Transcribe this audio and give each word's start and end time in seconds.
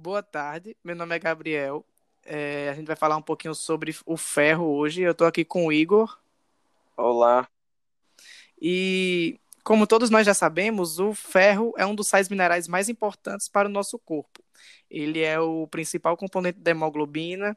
boa 0.00 0.22
tarde. 0.22 0.74
Meu 0.82 0.96
nome 0.96 1.14
é 1.14 1.18
Gabriel. 1.18 1.84
É, 2.24 2.70
a 2.70 2.74
gente 2.74 2.86
vai 2.86 2.96
falar 2.96 3.16
um 3.16 3.22
pouquinho 3.22 3.54
sobre 3.54 3.94
o 4.06 4.16
ferro 4.16 4.64
hoje. 4.64 5.02
Eu 5.02 5.12
estou 5.12 5.26
aqui 5.26 5.44
com 5.44 5.66
o 5.66 5.72
Igor. 5.72 6.18
Olá. 6.96 7.46
E 8.60 9.38
como 9.62 9.86
todos 9.86 10.08
nós 10.08 10.24
já 10.24 10.32
sabemos, 10.32 10.98
o 10.98 11.14
ferro 11.14 11.74
é 11.76 11.84
um 11.84 11.94
dos 11.94 12.08
sais 12.08 12.30
minerais 12.30 12.66
mais 12.66 12.88
importantes 12.88 13.46
para 13.46 13.68
o 13.68 13.70
nosso 13.70 13.98
corpo. 13.98 14.42
Ele 14.90 15.20
é 15.20 15.38
o 15.38 15.66
principal 15.66 16.16
componente 16.16 16.58
da 16.58 16.70
hemoglobina. 16.70 17.56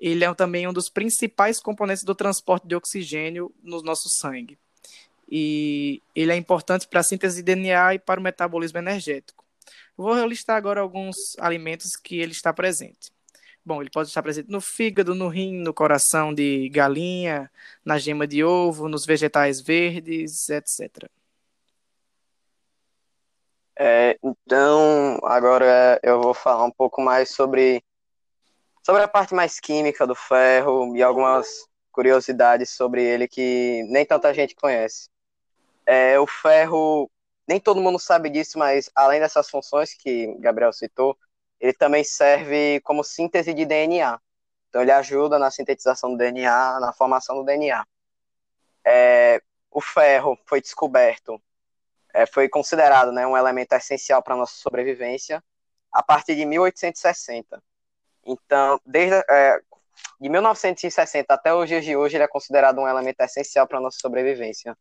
Ele 0.00 0.24
é 0.24 0.34
também 0.34 0.66
um 0.66 0.72
dos 0.72 0.88
principais 0.88 1.60
componentes 1.60 2.02
do 2.02 2.14
transporte 2.14 2.66
de 2.66 2.74
oxigênio 2.74 3.54
no 3.62 3.82
nosso 3.82 4.08
sangue. 4.08 4.58
E 5.30 6.02
ele 6.14 6.32
é 6.32 6.36
importante 6.36 6.88
para 6.88 7.00
a 7.00 7.04
síntese 7.04 7.36
de 7.36 7.42
DNA 7.42 7.94
e 7.94 7.98
para 7.98 8.18
o 8.18 8.22
metabolismo 8.22 8.78
energético. 8.78 9.47
Vou 9.96 10.14
listar 10.26 10.56
agora 10.56 10.80
alguns 10.80 11.36
alimentos 11.38 11.96
que 11.96 12.18
ele 12.18 12.32
está 12.32 12.52
presente. 12.52 13.12
Bom, 13.64 13.82
ele 13.82 13.90
pode 13.90 14.08
estar 14.08 14.22
presente 14.22 14.50
no 14.50 14.60
fígado, 14.60 15.14
no 15.14 15.28
rim, 15.28 15.60
no 15.60 15.74
coração 15.74 16.32
de 16.32 16.70
galinha, 16.70 17.50
na 17.84 17.98
gema 17.98 18.26
de 18.26 18.42
ovo, 18.42 18.88
nos 18.88 19.04
vegetais 19.04 19.60
verdes, 19.60 20.48
etc. 20.48 21.10
É, 23.76 24.18
então, 24.22 25.20
agora 25.22 26.00
eu 26.02 26.20
vou 26.20 26.34
falar 26.34 26.64
um 26.64 26.70
pouco 26.70 27.00
mais 27.00 27.30
sobre, 27.30 27.84
sobre 28.82 29.02
a 29.02 29.08
parte 29.08 29.34
mais 29.34 29.60
química 29.60 30.06
do 30.06 30.14
ferro 30.14 30.96
e 30.96 31.02
algumas 31.02 31.68
curiosidades 31.92 32.70
sobre 32.70 33.04
ele 33.04 33.28
que 33.28 33.84
nem 33.88 34.06
tanta 34.06 34.32
gente 34.32 34.54
conhece. 34.54 35.08
É, 35.86 36.18
o 36.18 36.26
ferro 36.26 37.10
nem 37.48 37.58
todo 37.58 37.80
mundo 37.80 37.98
sabe 37.98 38.28
disso, 38.28 38.58
mas 38.58 38.90
além 38.94 39.20
dessas 39.20 39.48
funções 39.48 39.94
que 39.94 40.34
Gabriel 40.38 40.72
citou, 40.72 41.16
ele 41.58 41.72
também 41.72 42.04
serve 42.04 42.78
como 42.84 43.02
síntese 43.02 43.54
de 43.54 43.64
DNA. 43.64 44.20
Então 44.68 44.82
ele 44.82 44.92
ajuda 44.92 45.38
na 45.38 45.50
sintetização 45.50 46.10
do 46.10 46.18
DNA, 46.18 46.78
na 46.78 46.92
formação 46.92 47.36
do 47.36 47.44
DNA. 47.44 47.86
É, 48.84 49.42
o 49.70 49.80
ferro 49.80 50.38
foi 50.46 50.60
descoberto, 50.60 51.40
é, 52.12 52.26
foi 52.26 52.50
considerado 52.50 53.10
né, 53.12 53.26
um 53.26 53.36
elemento 53.36 53.72
essencial 53.72 54.22
para 54.22 54.36
nossa 54.36 54.54
sobrevivência 54.54 55.42
a 55.90 56.02
partir 56.02 56.36
de 56.36 56.44
1860. 56.44 57.62
Então, 58.26 58.78
desde 58.84 59.16
é, 59.30 59.58
de 60.20 60.28
1960 60.28 61.32
até 61.32 61.54
os 61.54 61.66
dias 61.66 61.82
de 61.82 61.96
hoje, 61.96 62.16
ele 62.16 62.24
é 62.24 62.28
considerado 62.28 62.78
um 62.78 62.86
elemento 62.86 63.20
essencial 63.22 63.66
para 63.66 63.80
nossa 63.80 63.98
sobrevivência 63.98 64.76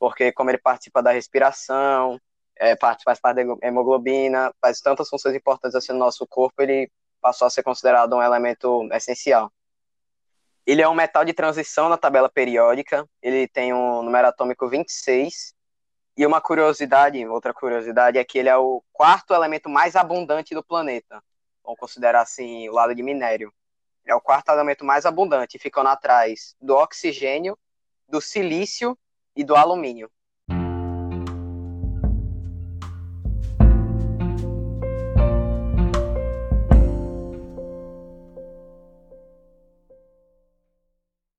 porque 0.00 0.32
como 0.32 0.50
ele 0.50 0.56
participa 0.58 1.02
da 1.02 1.12
respiração, 1.12 2.18
é, 2.56 2.74
faz 2.76 3.20
parte 3.20 3.36
da 3.36 3.42
hemoglobina, 3.62 4.52
faz 4.58 4.80
tantas 4.80 5.10
funções 5.10 5.34
importantes 5.34 5.74
assim 5.74 5.92
no 5.92 5.98
nosso 5.98 6.26
corpo, 6.26 6.62
ele 6.62 6.90
passou 7.20 7.46
a 7.46 7.50
ser 7.50 7.62
considerado 7.62 8.16
um 8.16 8.22
elemento 8.22 8.88
essencial. 8.92 9.52
Ele 10.66 10.80
é 10.80 10.88
um 10.88 10.94
metal 10.94 11.22
de 11.24 11.34
transição 11.34 11.90
na 11.90 11.98
tabela 11.98 12.30
periódica, 12.30 13.06
ele 13.20 13.46
tem 13.46 13.74
um 13.74 14.02
número 14.02 14.26
atômico 14.26 14.66
26, 14.68 15.54
e 16.16 16.26
uma 16.26 16.40
curiosidade, 16.40 17.24
outra 17.26 17.52
curiosidade, 17.52 18.18
é 18.18 18.24
que 18.24 18.38
ele 18.38 18.48
é 18.48 18.56
o 18.56 18.82
quarto 18.92 19.34
elemento 19.34 19.68
mais 19.68 19.96
abundante 19.96 20.54
do 20.54 20.64
planeta. 20.64 21.22
Vamos 21.62 21.78
considerar 21.78 22.22
assim 22.22 22.68
o 22.68 22.72
lado 22.72 22.94
de 22.94 23.02
minério. 23.02 23.52
é 24.06 24.14
o 24.14 24.20
quarto 24.20 24.50
elemento 24.50 24.82
mais 24.84 25.04
abundante, 25.04 25.58
ficando 25.58 25.88
atrás 25.88 26.56
do 26.60 26.74
oxigênio, 26.74 27.58
do 28.08 28.20
silício 28.20 28.98
e 29.36 29.44
do 29.44 29.56
alumínio. 29.56 30.10